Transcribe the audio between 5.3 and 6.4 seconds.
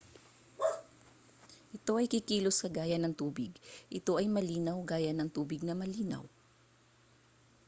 tubig na malinaw